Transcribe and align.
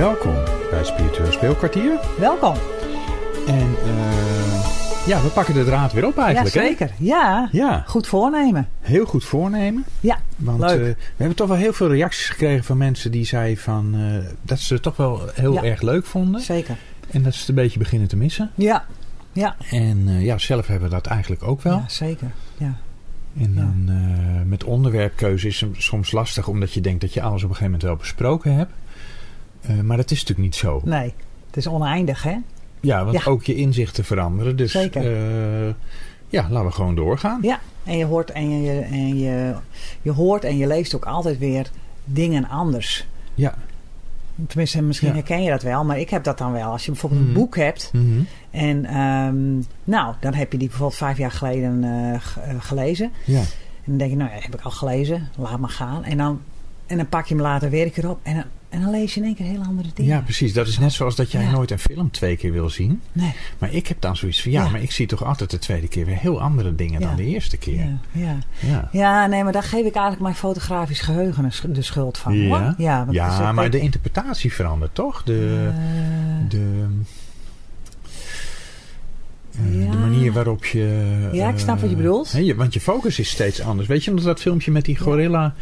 Welkom 0.00 0.34
bij 0.70 0.84
Spiritueel 0.84 1.32
Speelkwartier. 1.32 1.98
Welkom. 2.18 2.54
En 3.46 3.68
uh, 3.86 5.06
ja, 5.06 5.22
we 5.22 5.28
pakken 5.34 5.54
de 5.54 5.64
draad 5.64 5.92
weer 5.92 6.06
op 6.06 6.18
eigenlijk. 6.18 6.54
Ja, 6.54 6.60
zeker. 6.62 6.90
Ja. 6.98 7.48
ja. 7.52 7.84
Goed 7.86 8.06
voornemen. 8.06 8.68
Heel 8.80 9.04
goed 9.04 9.24
voornemen. 9.24 9.84
Ja, 10.00 10.18
Want 10.36 10.60
leuk. 10.60 10.78
Uh, 10.80 10.84
we 10.86 10.96
hebben 11.16 11.36
toch 11.36 11.48
wel 11.48 11.56
heel 11.56 11.72
veel 11.72 11.88
reacties 11.88 12.28
gekregen 12.28 12.64
van 12.64 12.76
mensen 12.76 13.10
die 13.10 13.24
zeiden 13.24 13.62
van, 13.62 13.94
uh, 13.94 14.24
dat 14.42 14.58
ze 14.58 14.74
het 14.74 14.82
toch 14.82 14.96
wel 14.96 15.20
heel 15.34 15.52
Ja. 15.52 15.62
erg 15.62 15.80
leuk 15.82 16.06
vonden. 16.06 16.40
Zeker. 16.40 16.76
En 17.10 17.22
dat 17.22 17.32
ze 17.32 17.38
het 17.40 17.48
een 17.48 17.54
beetje 17.54 17.78
beginnen 17.78 18.08
te 18.08 18.16
missen. 18.16 18.50
Ja. 18.54 18.84
Ja. 19.32 19.56
En 19.70 20.20
ja, 20.20 20.38
zelf 20.38 20.66
hebben 20.66 20.88
we 20.88 20.94
dat 20.94 21.06
eigenlijk 21.06 21.42
ook 21.42 21.62
wel. 21.62 21.76
Ja, 21.76 21.84
zeker. 21.88 22.30
Ja. 22.56 22.76
En 23.38 23.52
Ja. 23.54 23.60
dan 23.60 23.84
uh, 23.88 24.42
met 24.46 24.64
onderwerpkeuze 24.64 25.46
is 25.46 25.60
het 25.60 25.70
soms 25.78 26.12
lastig 26.12 26.48
omdat 26.48 26.72
je 26.72 26.80
denkt 26.80 27.00
dat 27.00 27.14
je 27.14 27.22
alles 27.22 27.42
op 27.42 27.48
een 27.48 27.56
gegeven 27.56 27.64
moment 27.64 27.82
wel 27.82 27.96
besproken 27.96 28.54
hebt. 28.54 28.72
Uh, 29.70 29.80
maar 29.80 29.96
dat 29.96 30.10
is 30.10 30.18
natuurlijk 30.20 30.48
niet 30.48 30.56
zo. 30.56 30.80
Nee. 30.84 31.14
Het 31.46 31.56
is 31.56 31.66
oneindig, 31.66 32.22
hè? 32.22 32.36
Ja, 32.80 33.04
want 33.04 33.22
Ja. 33.24 33.30
ook 33.30 33.44
je 33.44 33.54
inzichten 33.54 34.04
veranderen. 34.04 34.56
Dus 34.56 34.72
Zeker. 34.72 35.04
uh, 35.66 35.72
ja, 36.28 36.46
laten 36.50 36.66
we 36.66 36.72
gewoon 36.72 36.94
doorgaan. 36.94 37.38
Ja. 37.42 37.60
En 37.84 37.96
je 37.98 38.04
hoort 38.04 38.30
en 38.30 38.62
je, 38.62 38.80
en 38.80 39.18
je, 39.18 39.54
je 40.02 40.10
hoort 40.12 40.44
en 40.44 40.56
je 40.56 40.66
leest 40.66 40.94
ook 40.94 41.04
altijd 41.04 41.38
weer 41.38 41.70
dingen 42.04 42.48
anders. 42.48 43.06
Ja. 43.34 43.54
Tenminste, 44.48 44.82
misschien 44.82 45.08
Ja. 45.08 45.14
herken 45.14 45.42
je 45.42 45.50
dat 45.50 45.62
wel, 45.62 45.84
maar 45.84 45.98
ik 45.98 46.10
heb 46.10 46.24
dat 46.24 46.38
dan 46.38 46.52
wel. 46.52 46.70
Als 46.70 46.84
je 46.84 46.90
bijvoorbeeld 46.90 47.20
een 47.22 47.26
Mhm. 47.30 47.38
boek 47.38 47.56
hebt 47.56 47.90
Mhm. 47.92 48.20
en 48.50 48.84
ehm, 48.84 49.58
nou, 49.84 50.14
dan 50.20 50.34
heb 50.34 50.52
je 50.52 50.58
die 50.58 50.68
bijvoorbeeld 50.68 50.98
vijf 50.98 51.18
jaar 51.18 51.30
geleden 51.30 51.84
eh, 51.84 52.14
eh, 52.14 52.20
gelezen. 52.58 53.10
Ja. 53.26 53.38
En 53.38 53.46
dan 53.84 53.96
denk 53.96 54.10
je, 54.10 54.16
nou 54.16 54.30
ja, 54.30 54.36
heb 54.40 54.54
ik 54.54 54.60
al 54.60 54.70
gelezen, 54.70 55.28
laat 55.36 55.58
maar 55.58 55.70
gaan. 55.70 56.04
En 56.04 56.16
dan, 56.16 56.40
en 56.90 56.96
dan 56.96 57.08
pak 57.08 57.26
je 57.26 57.34
hem 57.34 57.42
later 57.42 57.70
weer 57.70 57.84
een 57.84 57.92
keer 57.92 58.08
op 58.10 58.18
en 58.22 58.34
dan, 58.34 58.44
en 58.68 58.80
dan 58.80 58.90
lees 58.90 59.14
je 59.14 59.20
in 59.20 59.26
één 59.26 59.34
keer 59.34 59.46
heel 59.46 59.62
andere 59.62 59.88
dingen. 59.94 60.12
ja, 60.14 60.20
precies. 60.20 60.52
Dat 60.52 60.66
is 60.66 60.78
net 60.78 60.92
zoals 60.92 61.16
dat 61.16 61.30
jij 61.30 61.42
Ja. 61.42 61.50
nooit 61.50 61.70
een 61.70 61.78
film 61.78 62.10
twee 62.10 62.36
keer 62.36 62.52
wil 62.52 62.70
zien. 62.70 63.00
Nee. 63.12 63.32
Maar 63.58 63.72
ik 63.72 63.86
heb 63.86 64.00
dan 64.00 64.16
zoiets 64.16 64.42
van, 64.42 64.50
ja, 64.52 64.64
Ja. 64.64 64.70
maar 64.70 64.82
ik 64.82 64.90
zie 64.90 65.06
toch 65.06 65.24
altijd 65.24 65.50
de 65.50 65.58
tweede 65.58 65.88
keer 65.88 66.04
weer 66.06 66.16
heel 66.18 66.40
andere 66.40 66.74
dingen 66.74 67.00
Ja. 67.00 67.06
dan 67.06 67.16
de 67.16 67.24
eerste 67.24 67.56
keer. 67.56 67.74
Ja, 67.84 67.98
ja. 68.12 68.36
Ja. 68.60 68.88
ja, 68.92 69.26
nee, 69.26 69.42
maar 69.44 69.52
daar 69.52 69.62
geef 69.62 69.84
ik 69.86 69.94
eigenlijk 69.94 70.20
mijn 70.20 70.34
fotografisch 70.34 71.00
geheugen 71.00 71.42
de 71.42 71.50
sch- 71.50 71.64
de 71.68 71.82
schuld 71.82 72.18
van. 72.18 72.32
Ja, 72.38 72.48
hoor. 72.48 72.74
ja, 72.78 73.06
Ja, 73.10 73.48
ook- 73.48 73.54
maar 73.54 73.70
de 73.70 73.80
interpretatie 73.80 74.52
verandert 74.52 74.94
toch? 74.94 75.22
De, 75.22 75.68
Eh, 75.74 76.48
de, 76.48 76.86
Ja. 79.70 79.90
de 79.90 79.96
manier 79.96 80.32
waarop 80.32 80.64
je... 80.64 81.28
Ja, 81.32 81.48
ik 81.48 81.58
snap 81.58 81.80
wat 81.80 81.90
je 81.90 81.96
eh, 81.96 82.02
bedoelt. 82.02 82.32
hè, 82.32 82.54
want 82.54 82.74
je 82.74 82.80
focus 82.80 83.18
is 83.18 83.30
steeds 83.30 83.60
anders. 83.60 83.88
Weet 83.88 84.04
je 84.04 84.10
nog 84.10 84.24
dat 84.24 84.40
filmpje 84.40 84.70
met 84.70 84.84
die 84.84 84.96
gorilla 84.98 85.54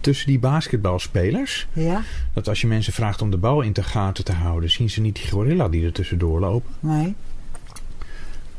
tussen 0.00 0.26
die 0.26 0.38
basketbalspelers? 0.38 1.66
ja, 1.72 2.02
Dat 2.32 2.48
als 2.48 2.60
je 2.60 2.66
mensen 2.66 2.92
vraagt 2.92 3.22
om 3.22 3.30
de 3.30 3.36
bal 3.36 3.60
in 3.60 3.72
de 3.72 3.82
gaten 3.82 4.24
te 4.24 4.32
houden... 4.32 4.70
zien 4.70 4.90
ze 4.90 5.00
niet 5.00 5.14
die 5.14 5.30
gorilla 5.30 5.68
die 5.68 5.84
er 5.84 5.92
tussendoor 5.92 6.40
lopen. 6.40 6.70
nee. 6.80 7.14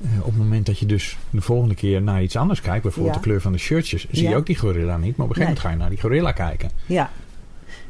Eh, 0.04 0.20
op 0.20 0.26
het 0.26 0.38
moment 0.38 0.66
dat 0.66 0.80
je 0.80 0.86
dus 0.86 1.18
de 1.30 1.42
volgende 1.42 1.76
keer 1.76 2.02
naar 2.02 2.24
iets 2.24 2.36
anders 2.36 2.62
kijkt... 2.62 2.84
bijvoorbeeld 2.84 3.16
Ja. 3.16 3.22
de 3.22 3.28
kleur 3.28 3.42
van 3.42 3.52
de 3.52 3.58
shirtjes... 3.58 4.08
zie 4.12 4.30
je 4.30 4.36
ook 4.36 4.46
die 4.46 4.58
gorilla 4.58 4.98
niet. 4.98 5.18
Maar 5.18 5.26
op 5.26 5.32
een 5.36 5.38
gegeven 5.38 5.42
moment 5.44 5.60
ga 5.60 5.70
je 5.70 5.76
naar 5.76 5.90
die 5.90 6.00
gorilla 6.02 6.32
kijken. 6.32 6.70
Ja. 6.86 7.10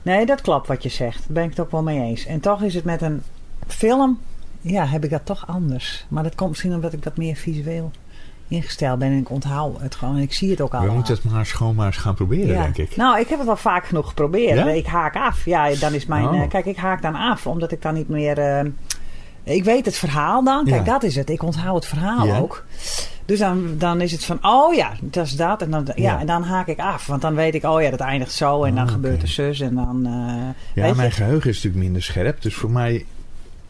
Nee, 0.02 0.26
dat 0.26 0.42
klopt 0.42 0.68
wat 0.68 0.84
je 0.84 0.90
zegt. 0.90 1.18
Daar 1.18 1.28
ben 1.34 1.44
ik 1.44 1.50
het 1.50 1.60
ook 1.60 1.72
wel 1.72 1.84
mee 1.84 2.00
eens. 2.02 2.26
En 2.26 2.40
toch 2.40 2.62
is 2.64 2.74
het 2.74 2.84
met 2.84 3.02
een 3.02 3.22
film, 3.68 4.20
ja, 4.62 4.86
heb 4.86 5.04
ik 5.04 5.10
dat 5.10 5.26
toch 5.26 5.48
anders. 5.48 6.06
Maar 6.08 6.24
dat 6.24 6.36
komt 6.36 6.50
misschien 6.50 6.74
omdat 6.74 6.94
ik 6.94 7.04
wat 7.04 7.18
meer 7.18 7.36
visueel 7.36 7.92
ingesteld 8.48 9.00
ben. 9.00 9.08
En 9.12 9.18
ik 9.18 9.30
onthoud 9.30 9.82
het 9.82 9.96
gewoon. 9.96 10.16
En 10.16 10.22
ik 10.22 10.34
zie 10.34 10.50
het 10.50 10.62
ook 10.62 10.74
al. 10.74 10.82
We 10.86 10.92
moeten 10.92 11.14
het 11.14 11.24
maar 11.32 11.46
schoon 11.46 11.76
maar 11.76 11.86
eens 11.86 11.98
gaan 11.98 12.16
proberen, 12.16 12.48
ja. 12.56 12.62
denk 12.62 12.78
ik. 12.78 12.96
Nou, 12.96 13.20
ik 13.20 13.28
heb 13.28 13.38
het 13.38 13.48
wel 13.48 13.58
vaak 13.58 13.86
genoeg 13.86 14.08
geprobeerd. 14.08 14.58
Ja? 14.58 14.68
Ik 14.70 14.86
haak 14.86 15.16
af. 15.16 15.46
Ja, 15.46 15.70
dan 15.80 15.94
is 15.94 16.06
mijn. 16.06 16.28
Oh. 16.28 16.42
eh, 16.42 16.50
kijk, 16.50 16.66
ik 16.66 16.78
haak 16.78 17.02
dan 17.02 17.16
af, 17.16 17.48
omdat 17.48 17.72
ik 17.72 17.82
dan 17.82 17.94
niet 17.94 18.10
meer. 18.10 18.38
eh, 18.38 18.66
ik 19.44 19.64
weet 19.64 19.86
het 19.86 19.96
verhaal 19.98 20.44
dan. 20.44 20.66
Kijk, 20.66 20.86
Ja. 20.86 20.92
dat 20.94 21.04
is 21.04 21.16
het. 21.16 21.30
Ik 21.30 21.44
onthoud 21.44 21.76
het 21.76 21.86
verhaal 21.86 22.36
ook. 22.36 22.66
Dus 23.26 23.40
dan, 23.40 23.76
dan 23.78 24.02
is 24.02 24.12
het 24.12 24.24
van, 24.26 24.38
oh 24.42 24.74
ja, 24.74 24.92
dat 25.02 25.26
is 25.26 25.36
dat. 25.36 25.62
En 25.62 25.72
dan, 25.72 25.84
ja. 25.86 25.94
Ja. 25.96 26.20
en 26.20 26.26
dan 26.28 26.44
haak 26.44 26.68
ik 26.68 26.80
af. 26.80 27.06
Want 27.08 27.22
dan 27.22 27.36
weet 27.36 27.56
ik, 27.56 27.64
oh 27.64 27.82
ja, 27.82 27.90
dat 27.90 28.00
eindigt 28.00 28.32
zo. 28.34 28.64
En 28.64 28.76
dan 28.76 28.86
Ah, 28.86 28.92
gebeurt 28.92 29.22
er 29.22 29.28
zus. 29.28 29.60
En 29.60 29.76
dan. 29.76 30.06
eh, 30.06 30.84
Ja, 30.84 30.94
mijn 30.94 31.08
je? 31.08 31.14
geheugen 31.14 31.50
is 31.50 31.56
natuurlijk 31.56 31.84
minder 31.84 32.04
scherp. 32.04 32.42
Dus 32.42 32.56
voor 32.56 32.72
mij, 32.72 33.06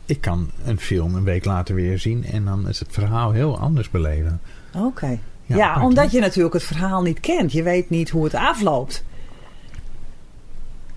ik 0.08 0.22
kan 0.22 0.50
een 0.66 0.80
film 0.80 1.16
een 1.16 1.24
week 1.24 1.46
later 1.46 1.76
weer 1.76 2.00
zien. 2.00 2.26
En 2.26 2.46
dan 2.46 2.68
is 2.68 2.80
het 2.80 2.88
verhaal 2.92 3.32
heel 3.32 3.60
anders 3.60 3.90
beleven. 3.90 4.42
Oké. 4.76 5.20
Ja, 5.46 5.84
omdat 5.84 6.12
je 6.12 6.20
natuurlijk 6.20 6.54
het 6.54 6.64
verhaal 6.64 7.02
niet 7.02 7.20
kent. 7.20 7.52
Je 7.52 7.64
weet 7.64 7.90
niet 7.90 8.10
hoe 8.10 8.24
het 8.24 8.34
afloopt. 8.34 9.04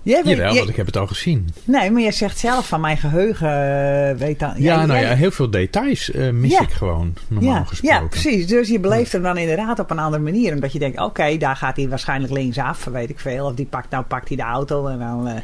Jij 0.03 0.23
weet, 0.25 0.37
Jawel, 0.37 0.53
je- 0.53 0.59
want 0.59 0.71
ik 0.71 0.77
heb 0.77 0.87
het 0.87 0.97
al 0.97 1.07
gezien. 1.07 1.49
nee, 1.65 1.91
maar 1.91 2.03
je 2.03 2.13
zegt 2.13 2.39
zelf 2.39 2.69
van 2.69 2.81
mijn 2.81 2.97
geheugen 2.97 3.49
eh, 3.49 4.17
weet 4.17 4.39
dan. 4.39 4.49
Ja, 4.57 4.77
jij- 4.77 4.87
nou 4.87 5.01
ja, 5.01 5.15
heel 5.15 5.31
veel 5.31 5.51
details 5.51 6.11
eh, 6.11 6.31
mis 6.31 6.51
Ja. 6.51 6.61
ik 6.61 6.71
gewoon, 6.71 7.15
normaal 7.29 7.55
ja, 7.55 7.65
gesproken. 7.65 8.01
ja, 8.03 8.07
precies. 8.09 8.47
Dus 8.47 8.69
je 8.69 8.81
beleeft 8.81 9.13
hem 9.13 9.23
dan 9.23 9.37
inderdaad 9.37 9.79
op 9.79 9.91
een 9.91 9.99
andere 9.99 10.23
manier. 10.23 10.53
Omdat 10.55 10.73
je 10.73 10.79
denkt, 10.79 11.01
oké, 11.01 11.37
daar 11.37 11.57
gaat 11.57 11.77
hij 11.77 11.89
waarschijnlijk 11.89 12.33
linksaf, 12.33 12.85
weet 12.85 13.11
ik 13.11 13.19
veel. 13.21 13.47
Of 13.47 13.55
die 13.55 13.67
pakt, 13.67 13.91
nou 13.91 14.05
pakt 14.05 14.29
hij 14.29 14.37
de 14.37 14.43
auto 14.43 14.87
en 14.87 14.99
dan... 14.99 15.29
eh, 15.29 15.35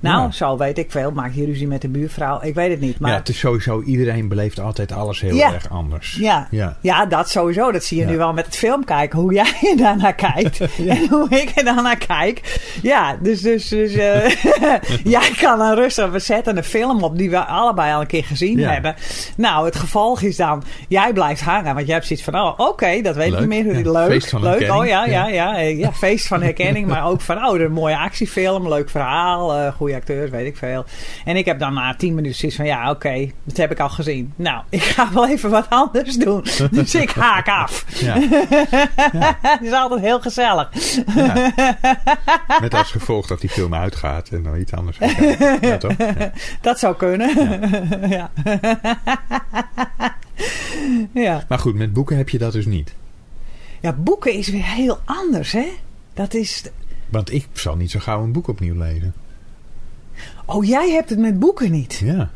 nou, 0.00 0.22
Ja. 0.22 0.30
zo 0.30 0.56
weet 0.56 0.78
ik 0.78 0.90
veel. 0.90 1.10
Maakt 1.10 1.34
hij 1.34 1.44
ruzie 1.44 1.66
met 1.66 1.82
de 1.82 1.88
buurvrouw? 1.88 2.38
Ik 2.42 2.54
weet 2.54 2.70
het 2.70 2.80
niet. 2.80 2.98
Maar 2.98 3.10
ja, 3.10 3.16
het 3.16 3.28
is 3.28 3.38
sowieso, 3.38 3.82
iedereen 3.82 4.28
beleeft 4.28 4.60
altijd 4.60 4.92
alles 4.92 5.20
heel 5.20 5.34
Ja. 5.34 5.52
erg 5.52 5.70
anders. 5.70 6.16
Ja. 6.20 6.48
Ja. 6.50 6.76
Ja, 6.80 7.06
dat 7.06 7.30
sowieso. 7.30 7.72
Dat 7.72 7.84
zie 7.84 7.98
je 7.98 8.04
nu 8.06 8.16
wel 8.16 8.32
met 8.32 8.46
het 8.46 8.56
film 8.56 8.84
kijken. 8.84 9.18
Hoe 9.18 9.32
jij 9.34 9.52
er 9.70 9.76
daarnaar 9.76 10.14
kijkt. 10.14 10.60
En 10.88 11.08
hoe 11.10 11.28
ik 11.28 11.52
er 11.54 11.64
daarnaar 11.64 11.96
kijk. 12.06 12.60
Ja, 12.82 13.16
dus, 13.22 13.40
dus, 13.40 13.68
dus 13.68 13.92
eh, 13.94 14.28
jij 15.14 15.30
kan 15.40 15.58
dan 15.58 15.74
rustig, 15.74 16.10
we 16.10 16.18
zetten 16.18 16.56
een 16.56 16.64
film 16.64 17.02
op 17.02 17.18
die 17.18 17.30
we 17.30 17.44
allebei 17.44 17.94
al 17.94 18.00
een 18.00 18.06
keer 18.06 18.24
gezien 18.24 18.58
hebben. 18.58 18.94
Nou, 19.36 19.64
het 19.64 19.76
gevolg 19.76 20.22
is 20.22 20.36
dan, 20.36 20.62
jij 20.88 21.12
blijft 21.12 21.40
hangen. 21.40 21.74
Want 21.74 21.86
jij 21.86 21.94
hebt 21.94 22.06
zoiets 22.06 22.24
van, 22.24 22.34
oh, 22.34 22.58
oké, 22.58 23.00
dat 23.02 23.16
weet 23.16 23.32
ik 23.32 23.38
niet 23.38 23.48
meer. 23.48 23.64
Leuk, 23.92 24.10
feest 24.10 24.28
van 24.30 24.40
leuk. 24.42 24.50
herkenning. 24.50 24.80
Oh 24.82 24.86
ja, 24.88 25.06
ja, 25.06 25.28
Ja. 25.28 25.56
ja, 25.58 25.92
feest 25.92 26.26
van 26.26 26.42
herkenning. 26.42 26.86
maar 26.86 27.06
ook 27.06 27.20
van, 27.20 27.44
oh, 27.46 27.58
een 27.58 27.72
mooie 27.72 27.98
actiefilm. 27.98 28.68
Leuk 28.68 28.90
verhaal. 28.90 29.54
eh 29.54 29.72
goede 29.88 30.02
acteurs, 30.02 30.30
weet 30.30 30.46
ik 30.46 30.56
veel. 30.56 30.84
En 31.24 31.36
ik 31.36 31.44
heb 31.44 31.58
dan 31.58 31.74
na 31.74 31.94
tien 31.94 32.14
minuten 32.14 32.38
zoiets 32.38 32.56
van, 32.56 32.66
ja, 32.66 32.90
oké, 32.90 33.30
dat 33.44 33.56
heb 33.56 33.70
ik 33.70 33.80
al 33.80 33.88
gezien. 33.88 34.32
Nou, 34.36 34.62
ik 34.78 34.82
ga 34.82 35.12
wel 35.12 35.28
even 35.28 35.50
wat 35.50 35.66
anders 35.70 36.16
doen. 36.16 36.44
Dus 36.70 36.94
ik 36.94 37.10
haak 37.10 37.48
af. 37.48 37.84
Ja. 37.98 38.18
Het 39.40 39.62
is 39.62 39.72
altijd 39.72 40.00
heel 40.00 40.20
gezellig. 40.20 40.70
Ja. 41.14 41.52
Met 42.60 42.74
als 42.74 42.90
gevolg 42.90 43.26
dat 43.26 43.40
die 43.40 43.50
film 43.50 43.74
uitgaat 43.74 44.28
en 44.28 44.42
dan 44.42 44.60
iets 44.60 44.72
anders. 44.72 44.98
Ja, 45.60 45.76
toch? 45.76 45.96
Dat 46.60 46.78
zou 46.78 46.96
kunnen. 46.96 47.30
Ja. 48.08 48.30
ja. 51.12 51.44
Maar 51.48 51.58
goed, 51.58 51.74
met 51.74 51.92
boeken 51.92 52.16
heb 52.16 52.28
je 52.28 52.38
dat 52.38 52.52
dus 52.52 52.66
niet. 52.66 52.94
ja, 53.80 53.92
boeken 53.92 54.32
is 54.32 54.48
weer 54.48 54.66
heel 54.66 54.98
anders, 55.04 55.52
hè? 55.52 55.66
Dat 56.14 56.34
is... 56.34 56.64
Want 57.08 57.32
ik 57.32 57.46
zal 57.52 57.76
niet 57.76 57.90
zo 57.90 57.98
gauw 57.98 58.22
een 58.22 58.32
boek 58.32 58.48
opnieuw 58.48 58.78
lezen. 58.78 59.14
Oh, 60.48 60.64
jij 60.64 60.90
hebt 60.90 61.10
het 61.10 61.18
met 61.18 61.38
boeken 61.38 61.70
niet. 61.70 62.00
Ja. 62.04 62.30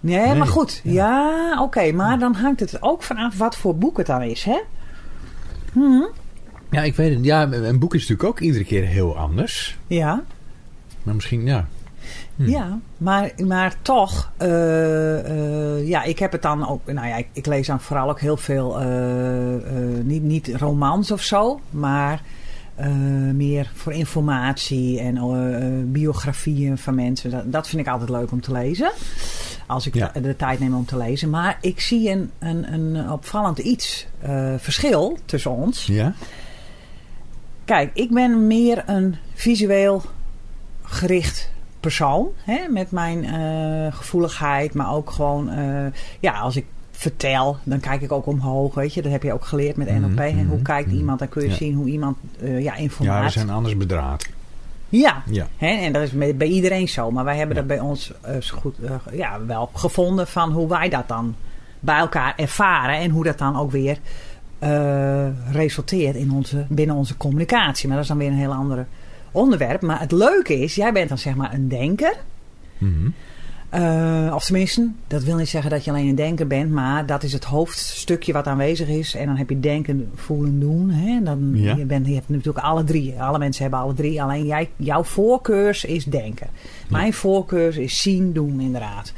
Nee, 0.00 0.26
Nee, 0.26 0.34
maar 0.34 0.46
goed. 0.46 0.80
ja. 0.84 0.92
Ja, 0.92 1.62
oké. 1.62 1.92
maar 1.92 2.18
dan 2.18 2.34
hangt 2.34 2.60
het 2.60 2.82
ook 2.82 3.02
vanaf 3.02 3.38
wat 3.38 3.56
voor 3.56 3.76
boek 3.76 3.96
het 3.96 4.06
dan 4.06 4.22
is, 4.22 4.44
hè? 4.44 4.60
Hm? 5.72 6.02
Ja, 6.70 6.82
ik 6.82 6.96
weet 6.96 7.14
het. 7.14 7.24
Ja, 7.24 7.52
een 7.52 7.78
boek 7.78 7.94
is 7.94 8.00
natuurlijk 8.00 8.28
ook 8.28 8.40
iedere 8.40 8.64
keer 8.64 8.84
heel 8.84 9.16
anders. 9.16 9.78
Ja. 9.86 10.22
Maar 11.02 11.14
misschien, 11.14 11.44
ja. 11.44 11.66
Hm. 12.36 12.48
Ja, 12.48 12.78
maar, 12.96 13.32
maar 13.46 13.74
toch, 13.82 14.30
eh, 14.36 15.18
eh, 15.78 15.88
ja, 15.88 16.02
ik 16.02 16.18
heb 16.18 16.32
het 16.32 16.42
dan 16.42 16.68
ook, 16.68 16.92
nou 16.92 17.08
ja, 17.08 17.16
ik, 17.16 17.26
ik 17.32 17.46
lees 17.46 17.66
dan 17.66 17.80
vooral 17.80 18.10
ook 18.10 18.20
heel 18.20 18.36
veel, 18.36 18.80
eh, 18.80 18.86
niet, 20.02 20.22
niet 20.22 20.50
romans 20.56 21.10
of 21.10 21.22
zo, 21.22 21.60
maar 21.70 22.22
eh, 22.76 22.88
meer 23.34 23.70
voor 23.74 23.92
informatie 23.92 25.00
en 25.00 25.16
eh, 25.16 25.56
eh, 25.56 25.72
biografieën 25.84 26.78
van 26.78 26.94
mensen. 26.94 27.30
Dat, 27.30 27.52
dat 27.52 27.68
vind 27.68 27.82
ik 27.82 27.88
altijd 27.92 28.10
leuk 28.10 28.32
om 28.32 28.40
te 28.40 28.52
lezen, 28.52 28.92
als 29.66 29.86
ik 29.86 29.94
Ja. 29.94 30.10
de, 30.14 30.20
de 30.20 30.36
tijd 30.36 30.60
neem 30.60 30.74
om 30.74 30.84
te 30.84 30.96
lezen. 30.96 31.30
Maar 31.30 31.58
ik 31.60 31.80
zie 31.80 32.10
een, 32.10 32.30
een, 32.38 32.72
een 32.72 33.10
opvallend 33.10 33.58
iets, 33.58 34.06
verschil 34.56 35.18
tussen 35.24 35.50
ons. 35.50 35.86
Ja? 35.86 36.14
Kijk, 37.64 37.90
ik 37.94 38.10
ben 38.10 38.46
meer 38.46 38.82
een 38.86 39.16
visueel 39.34 40.02
gericht 40.82 41.50
persoon. 41.80 42.28
Hè, 42.44 42.68
met 42.68 42.90
mijn 42.90 43.24
gevoeligheid, 43.92 44.74
maar 44.74 44.92
ook 44.92 45.10
gewoon... 45.10 45.50
ja, 46.20 46.38
als 46.38 46.56
ik 46.56 46.66
vertel, 46.98 47.56
dan 47.62 47.80
kijk 47.80 48.02
ik 48.02 48.12
ook 48.12 48.26
omhoog. 48.26 48.74
Weet 48.74 48.94
je, 48.94 49.02
dat 49.02 49.12
heb 49.12 49.22
je 49.22 49.32
ook 49.32 49.44
geleerd 49.44 49.76
met 49.76 49.90
Mhm, 49.90 50.00
NLP. 50.00 50.18
En 50.20 50.36
hoe 50.46 50.54
mhm, 50.54 50.62
kijkt 50.62 50.88
mhm. 50.88 50.96
iemand, 50.96 51.18
dan 51.18 51.28
kun 51.28 51.42
je 51.42 51.48
Ja. 51.48 51.54
zien 51.54 51.74
hoe 51.74 51.86
iemand 51.88 52.16
eh, 52.40 52.48
ja, 52.52 52.58
Ja, 52.58 52.74
informatie... 52.74 53.24
we 53.24 53.30
zijn 53.30 53.50
anders 53.50 53.76
bedraad. 53.76 54.26
Ja, 54.88 55.22
Ja. 55.26 55.46
hè, 55.56 55.66
en 55.68 55.92
dat 55.92 56.02
is 56.02 56.10
bij 56.10 56.36
bij 56.36 56.46
iedereen 56.46 56.88
zo. 56.88 57.10
Maar 57.10 57.24
wij 57.24 57.36
hebben 57.36 57.56
Ja. 57.56 57.62
dat 57.62 57.70
bij 57.76 57.80
ons 57.80 58.12
eh, 58.20 58.34
goed, 58.52 58.78
eh, 58.78 58.90
ja, 59.12 59.44
wel 59.46 59.70
gevonden 59.74 60.26
van 60.26 60.52
hoe 60.52 60.68
wij 60.68 60.88
dat 60.88 61.08
dan 61.08 61.34
bij 61.80 61.96
elkaar 61.98 62.32
ervaren. 62.36 62.96
En 62.98 63.10
hoe 63.10 63.24
dat 63.24 63.38
dan 63.38 63.56
ook 63.58 63.70
weer 63.70 63.98
resulteert 65.50 66.16
in 66.16 66.30
onze, 66.32 66.64
binnen 66.68 66.96
onze 66.96 67.16
communicatie. 67.16 67.86
Maar 67.88 67.96
dat 67.96 68.04
is 68.04 68.10
dan 68.10 68.18
weer 68.20 68.28
een 68.30 68.38
heel 68.38 68.52
ander 68.52 68.86
onderwerp. 69.30 69.82
Maar 69.82 70.00
het 70.00 70.12
leuke 70.12 70.60
is, 70.60 70.74
jij 70.74 70.92
bent 70.92 71.08
dan 71.08 71.18
zeg 71.18 71.34
maar 71.34 71.52
een 71.54 71.68
denker. 71.68 72.14
Eh, 73.68 74.32
of 74.34 74.44
tenminste, 74.44 74.90
dat 75.06 75.22
wil 75.24 75.36
niet 75.36 75.48
zeggen 75.48 75.70
dat 75.70 75.84
je 75.84 75.90
alleen 75.90 76.08
een 76.08 76.14
denker 76.14 76.46
bent, 76.46 76.70
maar 76.70 77.06
dat 77.06 77.22
is 77.22 77.32
het 77.32 77.44
hoofdstukje 77.44 78.32
wat 78.32 78.46
aanwezig 78.46 78.88
is. 78.88 79.14
En 79.14 79.26
dan 79.26 79.36
heb 79.36 79.50
je 79.50 79.60
denken, 79.60 80.10
voelen, 80.14 80.60
doen. 80.60 80.90
Hè? 80.90 81.22
Dan, 81.22 81.50
Ja. 81.54 81.76
je, 81.76 81.84
bent, 81.84 82.06
je 82.06 82.14
hebt 82.14 82.28
natuurlijk 82.28 82.64
alle 82.64 82.84
drie. 82.84 83.20
Alle 83.20 83.38
mensen 83.38 83.62
hebben 83.62 83.80
alle 83.80 83.94
drie. 83.94 84.22
Alleen 84.22 84.46
jij, 84.46 84.70
jouw 84.76 85.04
voorkeurs 85.04 85.84
is 85.84 86.04
denken. 86.04 86.46
Mijn 86.88 87.12
voorkeurs 87.12 87.76
is 87.76 88.02
zien, 88.02 88.32
doen, 88.32 88.60
inderdaad. 88.60 89.12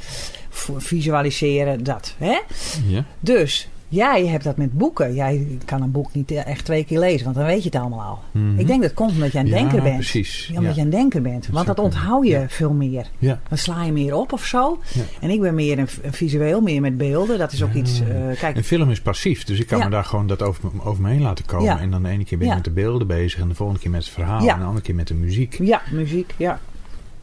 Visualiseren, 0.77 1.85
dat. 1.85 2.15
Hè? 2.19 2.39
Ja. 2.87 3.05
Dus 3.21 3.69
jij 3.89 4.27
hebt 4.27 4.45
dat 4.45 4.57
met 4.57 4.73
boeken. 4.73 5.15
Jij 5.15 5.47
kan 5.65 5.83
een 5.83 5.91
boek 5.91 6.15
niet 6.15 6.31
echt 6.31 6.65
twee 6.65 6.85
keer 6.85 6.99
lezen, 6.99 7.25
want 7.25 7.37
dan 7.37 7.45
weet 7.47 7.63
je 7.63 7.69
het 7.73 7.79
allemaal 7.81 8.01
al. 8.01 8.19
Mhm. 8.31 8.59
Ik 8.59 8.67
denk 8.67 8.83
dat 8.83 8.95
komt 8.95 9.11
omdat 9.13 9.33
jij 9.33 9.41
een 9.41 9.47
Ja, 9.47 9.55
denker 9.59 9.83
bent. 9.83 9.95
precies. 9.95 10.47
Ja, 10.47 10.55
omdat 10.59 10.71
Ja. 10.71 10.75
jij 10.77 10.85
een 10.85 10.91
denker 10.91 11.23
bent. 11.23 11.43
Dat 11.45 11.55
Want 11.55 11.67
dat 11.67 11.79
onthoud 11.79 12.25
je 12.25 12.31
Ja. 12.31 12.49
veel 12.49 12.73
meer. 12.73 13.07
Ja. 13.19 13.41
Dan 13.49 13.59
sla 13.59 13.85
je 13.85 13.93
meer 13.93 14.15
op 14.15 14.33
of 14.33 14.45
zo. 14.45 14.79
Ja. 14.95 15.03
En 15.21 15.31
ik 15.31 15.41
ben 15.41 15.55
meer 15.55 15.79
een, 15.79 15.89
visueel, 16.11 16.61
meer 16.61 16.81
met 16.81 16.97
beelden. 16.97 17.39
Dat 17.39 17.53
is 17.53 17.63
ook 17.63 17.73
Ja. 17.73 17.79
iets. 17.79 18.01
eh, 18.01 18.07
kijk, 18.41 18.57
Een 18.57 18.65
film 18.65 18.91
is 18.91 19.01
passief, 19.01 19.45
dus 19.45 19.59
ik 19.61 19.67
kan 19.67 19.79
Ja. 19.79 19.85
me 19.85 19.91
daar 19.91 20.05
gewoon 20.05 20.27
dat 20.27 20.43
over, 20.43 20.71
me- 20.73 20.83
over 20.85 21.03
me 21.03 21.09
heen 21.11 21.23
laten 21.23 21.45
komen. 21.45 21.65
Ja. 21.65 21.81
En 21.81 21.91
dan 21.91 22.03
de 22.03 22.09
ene 22.09 22.25
keer 22.25 22.39
ben 22.39 22.47
ik 22.47 22.53
Ja. 22.53 22.55
met 22.59 22.65
de 22.65 22.71
beelden 22.81 23.07
bezig 23.07 23.41
en 23.41 23.49
de 23.49 23.55
volgende 23.55 23.81
keer 23.81 23.91
met 23.91 24.05
het 24.05 24.13
verhaal 24.13 24.43
Ja. 24.45 24.53
en 24.53 24.59
de 24.59 24.65
andere 24.65 24.85
keer 24.85 24.95
met 24.95 25.09
de 25.09 25.15
muziek. 25.15 25.59
ja, 25.63 25.83
muziek, 25.93 26.35
ja. 26.37 26.61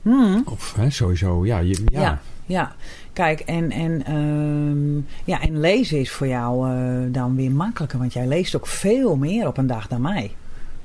Hmm, 0.02 0.42
Of 0.46 0.74
hè, 0.78 0.90
sowieso, 0.90 1.46
ja. 1.46 1.58
Je, 1.60 1.82
ja. 1.92 2.22
Ja. 2.46 2.76
Kijk, 3.14 3.40
en, 3.40 3.72
en, 3.72 4.06
ehm, 4.06 4.96
ja, 5.26 5.42
en 5.42 5.60
lezen 5.60 6.00
is 6.00 6.12
voor 6.12 6.28
jou 6.28 6.70
eh, 6.70 7.14
dan 7.14 7.36
weer 7.36 7.52
makkelijker. 7.52 8.00
Want 8.00 8.14
jij 8.14 8.28
leest 8.28 8.56
ook 8.56 8.68
veel 8.68 9.16
meer 9.16 9.48
op 9.48 9.58
een 9.58 9.68
dag 9.68 9.88
dan 9.88 10.02
mij. 10.02 10.32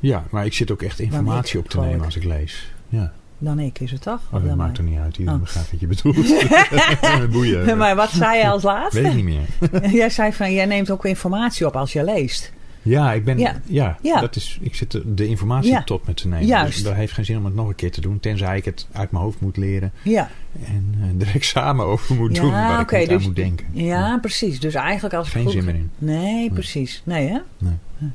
Ja, 0.01 0.25
maar 0.31 0.45
ik 0.45 0.53
zit 0.53 0.71
ook 0.71 0.83
echt 0.83 0.99
informatie 1.01 1.59
ik, 1.59 1.65
op 1.65 1.71
te 1.71 1.81
nemen 1.81 2.05
als 2.05 2.17
ik 2.17 2.25
lees. 2.25 2.73
Ja, 2.89 3.13
Dan 3.39 3.59
ik, 3.59 3.81
is 3.81 3.91
het 3.91 4.03
toch? 4.03 4.21
oh, 4.33 4.45
dat 4.47 4.57
maakt 4.57 4.79
er 4.79 4.85
niet 4.85 4.99
uit. 4.99 5.17
Iedereen 5.17 5.41
Oh. 5.41 5.45
begrijpt 5.45 5.71
wat 5.71 5.81
je 5.81 5.87
bedoelt. 5.87 7.31
Boeien. 7.33 7.79
maar 7.79 7.97
wat 7.97 8.11
zei 8.11 8.39
je 8.39 8.49
als 8.49 8.63
laatste? 8.63 9.03
Weet 9.03 9.11
ik 9.11 9.25
niet 9.25 9.25
meer. 9.71 9.91
jij 10.01 10.11
zei 10.11 10.33
van, 10.33 10.53
jij 10.53 10.67
neemt 10.67 10.91
ook 10.91 11.05
informatie 11.05 11.67
op 11.67 11.77
als 11.77 11.93
je 11.93 12.05
leest. 12.05 12.53
Ja, 12.83 13.13
ik 13.13 13.25
ben, 13.25 13.39
Ja. 13.39 13.61
ja. 13.67 13.99
Ja. 14.03 14.21
Dat 14.21 14.37
is, 14.37 14.59
ik 14.61 14.75
zit 14.75 14.91
de, 14.91 15.15
de 15.15 15.27
informatie 15.27 15.71
Ja. 15.71 15.83
tot 15.83 16.07
me 16.07 16.15
te 16.15 16.29
nemen. 16.29 16.47
Juist. 16.47 16.73
Dus 16.75 16.83
dat 16.83 16.95
heeft 16.95 17.13
geen 17.13 17.25
zin 17.25 17.37
om 17.37 17.45
het 17.45 17.55
nog 17.55 17.69
een 17.69 17.75
keer 17.75 17.91
te 17.93 18.01
doen. 18.01 18.21
Tenzij 18.21 18.57
ik 18.57 18.65
het 18.65 18.87
uit 18.93 19.11
mijn 19.11 19.25
hoofd 19.25 19.41
moet 19.41 19.57
leren. 19.57 19.93
Ja, 20.03 20.31
En 20.67 20.95
eh, 21.21 21.27
er 21.29 21.35
examen 21.35 21.87
over 21.87 22.15
moet 22.17 22.35
doen. 22.35 22.51
Waar 22.51 22.81
oké. 22.81 22.97
ik 22.97 23.09
dus, 23.09 23.17
aan 23.19 23.23
moet 23.23 23.37
denken. 23.37 23.67
Ja, 23.73 24.19
precies. 24.21 24.61
Dus 24.61 24.75
eigenlijk 24.75 25.15
als 25.15 25.29
Geen 25.29 25.43
goed- 25.43 25.53
zin 25.53 25.65
meer 25.65 25.75
in. 25.75 25.91
Nee, 25.99 26.51
precies. 26.53 27.03
Nee, 27.05 27.29
hè? 27.29 27.39
Nee. 27.59 28.11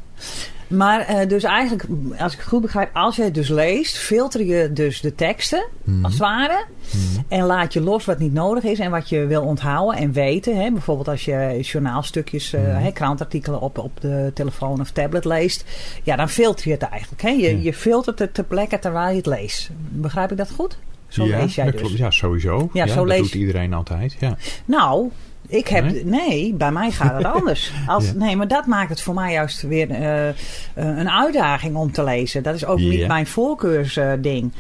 Maar 0.68 1.00
eh, 1.02 1.28
dus 1.28 1.44
eigenlijk, 1.44 1.86
als 2.20 2.34
ik 2.34 2.40
het 2.40 2.48
goed 2.48 2.62
begrijp, 2.62 2.90
als 2.96 3.16
je 3.16 3.24
het 3.24 3.34
dus 3.34 3.48
leest, 3.50 3.98
filter 3.98 4.46
je 4.46 4.74
dus 4.74 5.02
de 5.02 5.16
teksten, 5.16 5.66
Mhm. 5.84 6.04
als 6.04 6.14
het 6.14 6.22
ware. 6.22 6.66
Mhm. 6.92 7.22
En 7.28 7.46
laat 7.46 7.74
je 7.74 7.82
los 7.82 8.06
wat 8.06 8.20
niet 8.20 8.34
nodig 8.34 8.64
is 8.64 8.80
en 8.80 8.92
wat 8.92 9.10
je 9.10 9.26
wil 9.26 9.42
onthouden 9.44 10.00
en 10.00 10.12
weten. 10.12 10.62
Hè? 10.62 10.72
Bijvoorbeeld 10.72 11.08
als 11.08 11.26
je 11.26 11.60
journaalstukjes, 11.62 12.54
eh, 12.54 12.62
Mhm. 12.62 12.82
hè, 12.84 12.92
krantartikelen 12.92 13.62
op, 13.62 13.78
op 13.78 14.02
de 14.02 14.32
telefoon 14.34 14.80
of 14.80 14.92
tablet 14.92 15.26
leest. 15.26 15.66
Ja, 16.04 16.16
dan 16.16 16.30
filter 16.30 16.68
je 16.68 16.74
het 16.74 16.82
eigenlijk. 16.82 17.22
Hè? 17.22 17.30
Je, 17.30 17.62
je 17.62 17.74
filtert 17.74 18.20
het 18.20 18.34
ter 18.34 18.44
plekke 18.44 18.80
terwijl 18.80 19.10
je 19.10 19.16
het 19.18 19.26
leest. 19.26 19.70
Begrijp 19.90 20.32
ik 20.32 20.38
dat 20.38 20.52
goed? 20.52 20.78
Zo 21.08 21.26
ja, 21.26 21.38
lees 21.40 21.56
jij 21.56 21.64
dat 21.66 21.74
dus. 21.74 21.82
klopt. 21.82 21.98
Ja, 21.98 22.12
sowieso. 22.12 22.70
Ja, 22.74 22.86
Ja, 22.86 22.92
zo 22.94 22.96
dat 22.96 23.08
lees- 23.08 23.22
doet 23.22 23.34
iedereen 23.42 23.74
altijd. 23.74 24.16
Ja. 24.20 24.38
Nou, 24.66 25.10
ik 25.48 25.68
heb. 25.68 25.84
Nee? 25.84 26.04
Nee, 26.04 26.54
bij 26.54 26.72
mij 26.72 26.92
gaat 26.92 27.16
het 27.18 27.26
anders. 27.36 27.72
Als, 27.88 28.06
Ja. 28.06 28.14
Nee, 28.14 28.36
maar 28.36 28.48
dat 28.48 28.66
maakt 28.66 28.90
het 28.90 29.02
voor 29.02 29.14
mij 29.14 29.32
juist 29.32 29.62
weer 29.62 29.92
eh, 29.92 30.30
eh, 30.30 30.36
een 30.74 31.10
uitdaging 31.10 31.76
om 31.76 31.92
te 31.92 32.04
lezen. 32.04 32.44
Dat 32.44 32.56
is 32.56 32.66
ook 32.66 32.80
niet 32.80 33.08
mijn 33.08 33.28
voorkeursding. 33.28 34.52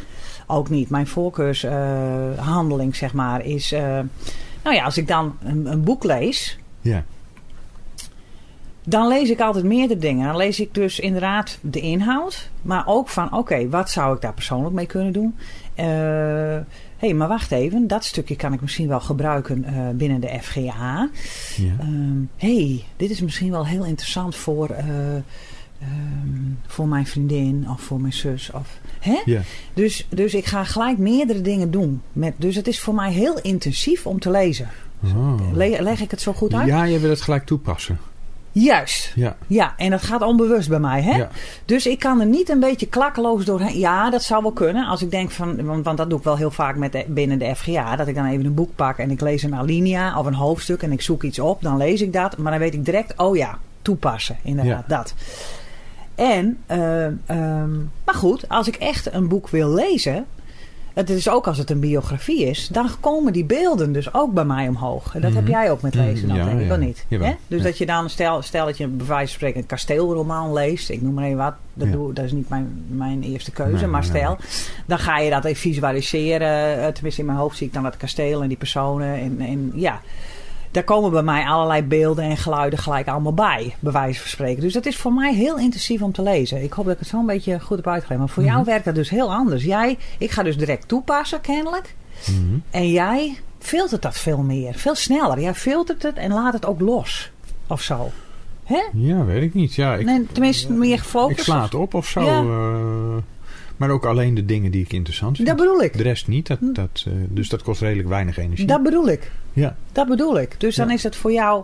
ook 0.47 0.69
niet. 0.69 0.89
Mijn 0.89 1.07
voorkeurshandeling, 1.07 2.95
zeg 2.95 3.13
maar, 3.13 3.45
is. 3.45 3.71
eh, 3.71 3.99
nou 4.63 4.75
ja, 4.75 4.83
als 4.83 4.97
ik 4.97 5.07
dan 5.07 5.37
een, 5.43 5.65
een 5.65 5.83
boek 5.83 6.03
lees. 6.03 6.57
ja. 6.81 7.03
Dan 8.87 9.07
lees 9.07 9.29
ik 9.29 9.39
altijd 9.39 9.65
meerdere 9.65 9.99
dingen. 9.99 10.27
Dan 10.27 10.37
lees 10.37 10.59
ik 10.59 10.73
dus 10.73 10.99
inderdaad 10.99 11.57
de 11.61 11.79
inhoud. 11.79 12.49
Maar 12.61 12.83
ook 12.87 13.09
van, 13.09 13.33
oké, 13.33 13.69
wat 13.69 13.89
zou 13.89 14.15
ik 14.15 14.21
daar 14.21 14.33
persoonlijk 14.33 14.73
mee 14.75 14.85
kunnen 14.85 15.13
doen? 15.13 15.35
Hé, 17.05 17.11
hey, 17.11 17.19
maar 17.19 17.27
wacht 17.27 17.51
even. 17.51 17.87
Dat 17.87 18.03
stukje 18.03 18.35
kan 18.35 18.53
ik 18.53 18.61
misschien 18.61 18.87
wel 18.87 18.99
gebruiken 18.99 19.63
eh, 19.63 19.89
binnen 19.93 20.19
de 20.19 20.39
FGA. 20.41 21.09
ja. 21.55 21.75
Ehm, 21.79 22.17
hey, 22.37 22.83
dit 22.97 23.09
is 23.09 23.21
misschien 23.21 23.51
wel 23.51 23.65
heel 23.65 23.85
interessant 23.85 24.35
voor, 24.35 24.69
eh, 24.69 25.15
ehm, 25.15 25.23
voor 26.67 26.87
mijn 26.87 27.05
vriendin 27.05 27.69
of 27.69 27.81
voor 27.81 28.01
mijn 28.01 28.13
zus. 28.13 28.51
Of, 28.51 28.79
hè? 28.99 29.21
ja. 29.25 29.41
Dus, 29.73 30.07
dus 30.09 30.33
ik 30.33 30.45
ga 30.45 30.63
gelijk 30.63 30.97
meerdere 30.97 31.41
dingen 31.41 31.71
doen. 31.71 32.01
Met, 32.13 32.33
dus 32.37 32.55
het 32.55 32.67
is 32.67 32.79
voor 32.79 32.95
mij 32.95 33.11
heel 33.11 33.39
intensief 33.41 34.05
om 34.05 34.19
te 34.19 34.31
lezen. 34.31 34.69
Oh. 35.03 35.35
Le- 35.53 35.81
leg 35.81 36.01
ik 36.01 36.11
het 36.11 36.21
zo 36.21 36.33
goed 36.33 36.53
uit? 36.53 36.67
Ja, 36.67 36.83
je 36.83 36.99
wil 36.99 37.09
het 37.09 37.21
gelijk 37.21 37.45
toepassen. 37.45 37.99
Juist. 38.63 39.11
Ja. 39.15 39.35
Ja, 39.47 39.73
en 39.77 39.89
dat 39.89 40.01
gaat 40.01 40.21
onbewust 40.21 40.69
bij 40.69 40.79
mij. 40.79 41.01
Hè? 41.01 41.17
Ja. 41.17 41.29
Dus 41.65 41.85
ik 41.87 41.99
kan 41.99 42.19
er 42.19 42.25
niet 42.25 42.49
een 42.49 42.59
beetje 42.59 42.87
klakkeloos 42.87 43.45
doorheen. 43.45 43.77
Ja, 43.79 44.09
dat 44.09 44.23
zou 44.23 44.41
wel 44.41 44.51
kunnen. 44.51 44.85
Als 44.87 45.01
ik 45.01 45.11
denk 45.11 45.31
van, 45.31 45.65
want, 45.65 45.85
want 45.85 45.97
dat 45.97 46.09
doe 46.09 46.17
ik 46.17 46.23
wel 46.23 46.37
heel 46.37 46.51
vaak 46.51 46.75
met 46.75 46.91
de- 46.91 47.05
binnen 47.07 47.39
de 47.39 47.55
FGA. 47.55 47.95
Dat 47.95 48.07
ik 48.07 48.15
dan 48.15 48.25
even 48.25 48.45
een 48.45 48.53
boek 48.53 48.75
pak 48.75 48.97
en 48.97 49.11
ik 49.11 49.21
lees 49.21 49.43
een 49.43 49.55
alinea 49.55 50.19
of 50.19 50.25
een 50.25 50.33
hoofdstuk 50.33 50.81
en 50.83 50.91
ik 50.91 51.01
zoek 51.01 51.23
iets 51.23 51.39
op. 51.39 51.61
Dan 51.61 51.77
lees 51.77 52.01
ik 52.01 52.13
dat. 52.13 52.37
Maar 52.37 52.51
dan 52.51 52.61
weet 52.61 52.73
ik 52.73 52.85
direct, 52.85 53.13
oh 53.17 53.35
ja, 53.35 53.57
toepassen. 53.81 54.37
Inderdaad, 54.43 54.89
dat. 54.89 55.13
En, 56.15 56.57
eh, 56.65 57.05
ehm, 57.05 57.71
maar 58.05 58.15
goed, 58.15 58.49
als 58.49 58.67
ik 58.67 58.75
echt 58.75 59.13
een 59.13 59.27
boek 59.27 59.49
wil 59.49 59.73
lezen. 59.73 60.25
Het 60.95 61.09
is 61.09 61.29
ook 61.29 61.47
als 61.47 61.57
het 61.57 61.69
een 61.69 61.79
biografie 61.79 62.45
is, 62.45 62.67
dan 62.67 62.89
komen 62.99 63.33
die 63.33 63.45
beelden 63.45 63.91
dus 63.91 64.13
ook 64.13 64.33
bij 64.33 64.45
mij 64.45 64.67
omhoog. 64.67 65.15
En 65.15 65.21
dat 65.21 65.33
heb 65.33 65.41
Mhm. 65.43 65.51
jij 65.51 65.71
ook 65.71 65.81
met 65.81 65.95
lezen, 65.95 66.27
dan 66.27 66.37
Ja, 66.37 66.43
denk 66.45 66.55
ik 66.55 66.61
ja. 66.61 66.67
wel 66.67 66.77
niet. 66.77 67.05
Hè? 67.09 67.17
Dus 67.47 67.57
Ja. 67.59 67.63
dat 67.63 67.77
je 67.77 67.85
dan, 67.85 68.09
stel, 68.09 68.41
stel 68.41 68.65
dat 68.65 68.77
je 68.77 68.87
bij 68.87 69.05
wijze 69.05 69.25
van 69.27 69.33
spreken 69.35 69.59
een 69.61 69.65
kasteelroman 69.65 70.53
leest, 70.53 70.89
ik 70.89 71.01
noem 71.01 71.13
maar 71.13 71.23
even 71.25 71.37
wat, 71.37 71.53
dat, 71.73 71.91
doe, 71.91 72.13
dat 72.13 72.25
is 72.25 72.31
niet 72.31 72.49
mijn, 72.49 72.85
mijn 72.87 73.23
eerste 73.23 73.51
keuze, 73.51 73.75
Nee, 73.75 73.87
maar 73.87 74.03
stel, 74.03 74.37
dan 74.85 74.99
ga 74.99 75.17
je 75.19 75.29
dat 75.29 75.45
even 75.45 75.61
visualiseren. 75.61 76.81
eh, 76.81 76.87
Tenminste, 76.87 77.21
in 77.21 77.27
mijn 77.27 77.37
hoofd 77.39 77.57
zie 77.57 77.67
ik 77.67 77.73
dan 77.73 77.83
dat 77.83 77.97
kasteel 77.97 78.41
en 78.41 78.47
die 78.47 78.57
personen. 78.57 79.15
En, 79.19 79.39
en 79.39 79.71
ja, 79.75 80.01
daar 80.75 80.83
komen 80.83 81.11
bij 81.11 81.23
mij 81.23 81.43
allerlei 81.45 81.81
beelden 81.83 82.23
en 82.23 82.37
geluiden 82.37 82.79
gelijk 82.79 83.07
allemaal 83.07 83.33
bij, 83.33 83.75
bij 83.79 83.91
wijze 83.91 84.19
van 84.19 84.29
spreken. 84.29 84.61
Dus 84.61 84.73
dat 84.73 84.85
is 84.85 84.97
voor 84.97 85.13
mij 85.13 85.33
heel 85.33 85.57
intensief 85.57 86.01
om 86.01 86.11
te 86.11 86.21
lezen. 86.21 86.63
Ik 86.63 86.73
hoop 86.73 86.85
dat 86.85 86.93
ik 86.93 86.99
het 86.99 87.09
zo 87.09 87.19
een 87.19 87.25
beetje 87.25 87.59
goed 87.59 87.77
heb 87.77 87.87
uitgelegd. 87.87 88.19
Maar 88.19 88.29
voor 88.29 88.43
jou 88.43 88.57
Mhm. 88.57 88.65
werkt 88.65 88.85
dat 88.85 88.95
dus 88.95 89.09
heel 89.09 89.33
anders. 89.33 89.63
Jij, 89.63 89.97
ik 90.17 90.31
ga 90.31 90.43
dus 90.43 90.57
direct 90.57 90.87
toepassen, 90.87 91.41
kennelijk. 91.41 91.95
Mhm. 92.27 92.57
En 92.69 92.89
jij 92.91 93.37
filtert 93.59 94.01
dat 94.01 94.17
veel 94.17 94.37
meer, 94.37 94.73
veel 94.73 94.95
sneller. 94.95 95.39
Jij 95.39 95.53
filtert 95.53 96.03
het 96.03 96.15
en 96.17 96.31
laat 96.31 96.53
het 96.53 96.65
ook 96.65 96.79
los. 96.79 97.31
Of 97.67 97.81
zo. 97.81 98.11
Hè? 98.63 98.81
Ja, 98.93 99.25
weet 99.25 99.41
ik 99.41 99.53
niet. 99.53 99.75
Ja, 99.75 99.95
ik, 99.95 100.05
Nee, 100.05 100.27
tenminste, 100.31 100.71
meer 100.73 100.99
gefocust. 100.99 101.37
ik 101.39 101.43
sla 101.43 101.61
het 101.63 101.73
op 101.75 101.93
of 101.93 102.07
zo. 102.07 102.21
Ja. 102.21 102.39
eh, 102.39 103.17
maar 103.77 103.89
ook 103.89 104.05
alleen 104.05 104.33
de 104.33 104.45
dingen 104.45 104.71
die 104.71 104.81
ik 104.83 104.93
interessant 104.93 105.35
vind. 105.35 105.47
Dat 105.47 105.57
bedoel 105.57 105.81
ik. 105.81 105.97
De 105.97 106.03
rest 106.03 106.27
niet. 106.27 106.47
Dat, 106.47 106.59
dat, 106.61 107.03
eh, 107.07 107.13
dus 107.29 107.49
dat 107.49 107.63
kost 107.63 107.81
redelijk 107.81 108.07
weinig 108.07 108.37
energie. 108.37 108.67
Dat 108.67 108.83
bedoel 108.83 109.07
ik. 109.09 109.31
Ja. 109.53 109.75
Dat 109.91 110.07
bedoel 110.07 110.39
ik. 110.39 110.59
Dus 110.59 110.75
dan 110.75 110.87
Ja. 110.87 110.93
is 110.93 111.03
het 111.03 111.15
voor 111.15 111.31
jou 111.31 111.63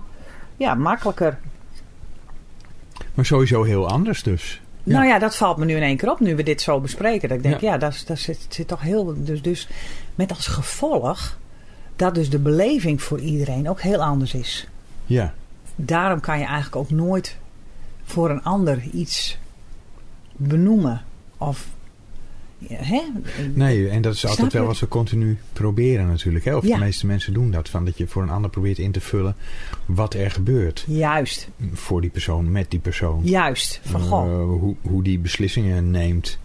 ja, 0.58 0.74
makkelijker. 0.74 1.40
Maar 3.14 3.26
sowieso 3.26 3.64
heel 3.64 3.88
anders 3.88 4.24
dus. 4.24 4.62
Ja. 4.84 4.94
Nou 4.94 5.06
ja, 5.08 5.20
dat 5.20 5.36
valt 5.38 5.58
me 5.58 5.66
nu 5.66 5.76
in 5.76 5.82
één 5.82 5.98
keer 5.98 6.12
op 6.12 6.20
nu 6.20 6.36
we 6.36 6.44
dit 6.44 6.62
zo 6.62 6.80
bespreken. 6.80 7.30
Dat 7.30 7.38
ik 7.38 7.44
denk, 7.44 7.60
ja, 7.60 7.72
Ja. 7.72 7.78
daar, 7.78 8.04
daar 8.06 8.18
zit, 8.18 8.46
zit 8.50 8.68
toch 8.68 8.82
heel... 8.82 9.16
Dus, 9.24 9.42
dus 9.42 9.68
met 10.16 10.30
als 10.30 10.48
gevolg 10.48 11.38
dat 11.96 12.16
dus 12.16 12.30
de 12.30 12.40
beleving 12.40 13.02
voor 13.02 13.20
iedereen 13.20 13.70
ook 13.70 13.82
heel 13.82 14.04
anders 14.04 14.34
is. 14.34 14.68
Ja. 15.06 15.34
Daarom 15.76 16.20
kan 16.20 16.40
je 16.40 16.46
eigenlijk 16.46 16.76
ook 16.76 16.90
nooit 16.90 17.38
voor 18.04 18.30
een 18.30 18.44
ander 18.44 18.82
iets 18.92 19.38
benoemen. 20.36 21.02
Of... 21.38 21.68
Hè? 22.68 23.02
Nee, 23.54 23.90
en 23.90 24.02
dat 24.02 24.14
is 24.14 24.20
Snap 24.20 24.32
altijd 24.32 24.54
wel 24.54 24.66
wat 24.66 24.80
we 24.80 24.88
continu 24.88 25.38
proberen 25.54 26.08
natuurlijk. 26.08 26.46
Hè? 26.46 26.56
Of 26.56 26.66
Ja. 26.68 26.76
de 26.78 26.84
meeste 26.84 27.06
mensen 27.06 27.34
doen 27.34 27.52
dat. 27.52 27.70
Van 27.70 27.86
dat 27.86 27.98
je 27.98 28.08
voor 28.08 28.22
een 28.24 28.30
ander 28.30 28.50
probeert 28.50 28.78
in 28.78 28.92
te 28.92 29.02
vullen 29.02 29.36
wat 29.86 30.14
er 30.14 30.32
gebeurt. 30.32 30.86
Juist, 30.88 31.50
Voor 31.74 32.02
die 32.02 32.10
persoon, 32.10 32.52
met 32.52 32.72
die 32.72 32.80
persoon. 32.80 33.22
juist. 33.24 33.80
Van 33.84 34.02
Eh, 34.02 34.08
goh. 34.08 34.60
hoe, 34.60 34.76
hoe 34.82 35.04
die 35.04 35.20
beslissingen 35.20 35.92
neemt. 35.92 36.40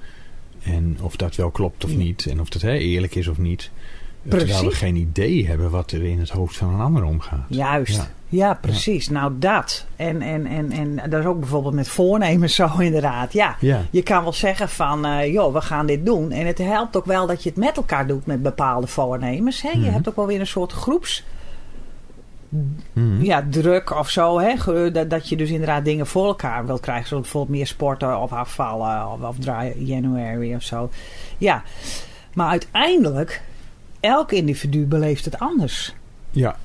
En 0.63 0.97
of 1.01 1.17
dat 1.17 1.37
wel 1.37 1.51
klopt 1.51 1.85
of 1.85 1.97
niet. 1.97 2.27
En 2.27 2.41
of 2.41 2.49
dat 2.49 2.63
hè, 2.63 2.73
eerlijk 2.77 3.15
is 3.15 3.29
of 3.29 3.39
niet. 3.39 3.71
Terwijl 4.29 4.47
we 4.49 4.61
Precies. 4.61 4.79
geen 4.79 4.97
idee 4.97 5.47
hebben 5.47 5.71
wat 5.71 5.93
er 5.93 6.03
in 6.05 6.19
het 6.19 6.29
hoofd 6.31 6.57
van 6.57 6.75
een 6.75 6.81
ander 6.81 7.05
omgaat. 7.05 7.47
Juist. 7.49 7.97
Ja, 7.97 8.11
Ja. 8.29 8.55
precies. 8.55 9.09
Nou, 9.09 9.33
dat. 9.39 9.87
En, 9.97 10.23
en, 10.23 10.47
en, 10.47 10.73
en 10.73 11.11
dat 11.11 11.21
is 11.21 11.27
ook 11.27 11.39
bijvoorbeeld 11.41 11.75
met 11.75 11.89
voornemens 11.89 12.55
zo 12.55 12.69
inderdaad. 12.79 13.33
Ja, 13.33 13.57
Ja. 13.61 13.83
je 13.91 14.03
kan 14.03 14.23
wel 14.23 14.33
zeggen 14.33 14.69
van, 14.69 15.05
eh, 15.07 15.33
joh, 15.33 15.53
we 15.53 15.61
gaan 15.61 15.87
dit 15.87 16.07
doen. 16.07 16.31
En 16.31 16.47
het 16.47 16.59
helpt 16.59 16.97
ook 16.97 17.05
wel 17.07 17.27
dat 17.27 17.43
je 17.43 17.49
het 17.49 17.59
met 17.59 17.77
elkaar 17.77 18.07
doet 18.07 18.27
met 18.27 18.43
bepaalde 18.43 18.87
voornemens. 18.87 19.63
Hè? 19.63 19.71
Je 19.71 19.79
Mhm. 19.79 19.93
hebt 19.93 20.09
ook 20.09 20.17
wel 20.17 20.27
weer 20.27 20.41
een 20.41 20.47
soort 20.47 20.73
groeps 20.73 21.25
Mhm. 22.93 23.23
ja, 23.25 23.45
druk 23.51 23.91
of 23.99 24.11
zo. 24.11 24.39
Hè? 24.41 24.91
Dat, 24.93 25.11
dat 25.11 25.29
je 25.29 25.37
dus 25.37 25.51
inderdaad 25.51 25.85
dingen 25.85 26.07
voor 26.07 26.27
elkaar 26.27 26.67
wilt 26.67 26.81
krijgen. 26.81 27.09
Zoals 27.09 27.23
bijvoorbeeld 27.23 27.57
meer 27.57 27.67
sporten 27.67 28.21
of 28.21 28.33
afvallen 28.33 29.13
of, 29.13 29.21
of 29.23 29.37
dry 29.39 29.73
January 29.79 30.55
of 30.55 30.63
zo. 30.63 30.91
Ja, 31.39 31.63
maar 32.35 32.49
uiteindelijk 32.49 33.43
elk 34.01 34.33
individu 34.33 34.85
beleeft 34.87 35.25
het 35.25 35.39
anders. 35.39 35.95
Ja, 36.31 36.57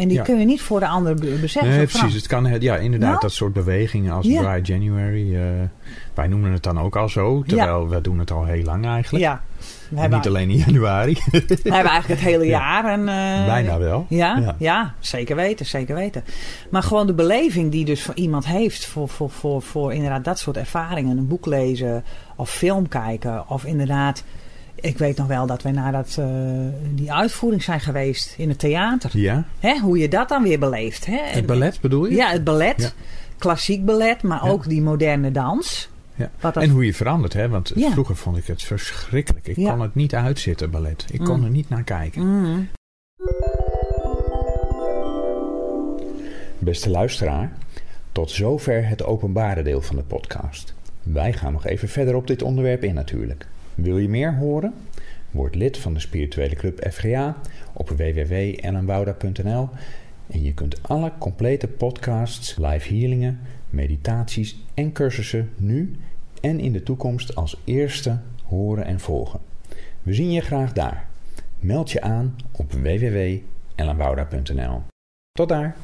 En 0.00 0.08
die 0.08 0.16
Ja. 0.16 0.22
kun 0.22 0.38
je 0.38 0.44
niet 0.44 0.60
voor 0.62 0.80
de 0.80 0.86
ander 0.86 1.14
be- 1.14 1.38
beseffen. 1.40 1.70
nee, 1.76 1.86
precies. 1.86 2.14
Het 2.14 2.26
kan, 2.26 2.60
ja, 2.60 2.76
inderdaad, 2.76 3.08
Nou? 3.08 3.20
dat 3.20 3.32
soort 3.32 3.52
bewegingen 3.52 4.12
als 4.12 4.26
Ja. 4.26 4.40
Dry 4.42 4.60
January. 4.72 5.34
eh, 5.36 5.40
wij 6.14 6.26
noemen 6.28 6.52
het 6.52 6.62
dan 6.62 6.80
ook 6.80 6.96
al 6.96 7.08
zo, 7.08 7.42
terwijl 7.46 7.88
we 7.88 8.00
doen 8.00 8.18
het 8.18 8.30
al 8.30 8.44
heel 8.44 8.64
lang 8.64 8.86
eigenlijk. 8.86 9.24
Ja, 9.24 9.42
we 9.88 10.06
niet 10.16 10.26
alleen 10.26 10.50
in 10.50 10.56
januari, 10.56 11.12
we 11.30 11.38
hebben 11.46 11.72
eigenlijk 11.72 12.06
het 12.08 12.18
hele 12.30 12.44
Ja. 12.46 12.58
jaar. 12.58 12.84
En, 12.92 13.00
eh, 13.08 13.46
bijna 13.46 13.78
wel. 13.78 14.06
Ja, 14.08 14.36
ja. 14.38 14.54
Ja. 14.58 14.94
zeker 14.98 15.36
weten, 15.36 15.66
zeker 15.66 15.94
weten. 15.94 16.24
Maar 16.70 16.82
gewoon 16.82 17.06
de 17.06 17.14
beleving 17.14 17.70
die 17.70 17.84
dus 17.84 18.02
voor 18.02 18.14
iemand 18.14 18.46
heeft 18.46 18.86
voor, 18.86 19.08
voor, 19.08 19.30
voor, 19.30 19.62
voor 19.62 19.92
inderdaad 19.94 20.24
dat 20.24 20.38
soort 20.38 20.56
ervaringen. 20.56 21.18
Een 21.18 21.28
boek 21.28 21.46
lezen 21.46 22.04
of 22.36 22.50
film 22.50 22.88
kijken 22.88 23.48
of 23.48 23.64
inderdaad... 23.64 24.24
Ik 24.74 24.98
weet 24.98 25.16
nog 25.16 25.26
wel 25.26 25.46
dat 25.46 25.62
wij 25.62 25.72
naar 25.72 25.92
dat, 25.92 26.16
eh, 26.18 26.26
die 26.94 27.12
uitvoering 27.12 27.62
zijn 27.62 27.80
geweest 27.80 28.34
in 28.38 28.48
het 28.48 28.58
theater. 28.58 29.10
Ja, 29.18 29.44
Hè, 29.58 29.78
hoe 29.78 29.98
je 29.98 30.08
dat 30.08 30.28
dan 30.28 30.42
weer 30.42 30.58
beleeft. 30.58 31.06
Hè? 31.06 31.18
het 31.22 31.46
ballet 31.46 31.80
bedoel 31.80 32.06
je? 32.06 32.14
Ja, 32.14 32.30
het 32.30 32.44
ballet. 32.44 32.82
Ja. 32.82 32.90
Klassiek 33.38 33.84
ballet, 33.84 34.22
maar 34.22 34.44
Ja. 34.44 34.50
ook 34.50 34.68
die 34.68 34.82
moderne 34.82 35.30
dans. 35.30 35.88
Ja. 36.14 36.30
Dat- 36.40 36.56
En 36.56 36.70
hoe 36.70 36.84
je 36.86 36.94
verandert, 36.94 37.32
hè? 37.32 37.48
Want 37.48 37.72
Ja. 37.74 37.90
vroeger 37.90 38.16
vond 38.16 38.36
ik 38.36 38.46
het 38.46 38.62
verschrikkelijk. 38.62 39.46
Ik 39.46 39.54
kon 39.54 39.80
het 39.80 39.94
niet 39.94 40.14
uitzitten, 40.14 40.70
ballet. 40.70 41.04
Ik 41.12 41.20
kon 41.20 41.38
Mm. 41.38 41.44
er 41.44 41.50
niet 41.50 41.68
naar 41.68 41.82
kijken. 41.82 42.22
Mm. 42.26 42.68
Beste 46.58 46.90
luisteraar, 46.90 47.52
tot 48.12 48.30
zover 48.30 48.88
het 48.88 49.04
openbare 49.04 49.62
deel 49.62 49.80
van 49.82 49.96
de 49.96 50.02
podcast. 50.02 50.74
Wij 51.02 51.32
gaan 51.32 51.52
nog 51.52 51.66
even 51.66 51.88
verder 51.88 52.14
op 52.14 52.26
dit 52.26 52.42
onderwerp 52.42 52.84
in 52.84 52.94
natuurlijk. 52.94 53.46
Wil 53.74 53.98
je 53.98 54.08
meer 54.08 54.34
horen? 54.34 54.74
Word 55.30 55.54
lid 55.54 55.78
van 55.78 55.94
de 55.94 56.00
spirituele 56.00 56.54
club 56.54 56.86
FGA 56.90 57.36
op 57.72 57.88
www.ellenwouda.nl 57.88 59.68
en 60.26 60.42
je 60.42 60.54
kunt 60.54 60.88
alle 60.88 61.12
complete 61.18 61.68
podcasts, 61.68 62.56
live 62.56 62.94
healingen, 62.94 63.40
meditaties 63.70 64.64
en 64.74 64.92
cursussen 64.92 65.50
nu 65.56 65.96
en 66.40 66.60
in 66.60 66.72
de 66.72 66.82
toekomst 66.82 67.34
als 67.34 67.56
eerste 67.64 68.18
horen 68.44 68.84
en 68.84 69.00
volgen. 69.00 69.40
We 70.02 70.14
zien 70.14 70.30
je 70.30 70.40
graag 70.40 70.72
daar. 70.72 71.08
Meld 71.58 71.90
je 71.90 72.00
aan 72.00 72.36
op 72.52 72.72
www.ellenwouda.nl. 72.72 74.82
Tot 75.32 75.48
daar! 75.48 75.76